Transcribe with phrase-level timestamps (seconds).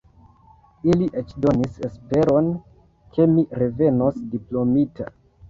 [0.93, 2.49] Ili eĉ donis esperon,
[3.19, 5.09] ke mi revenos diplomita.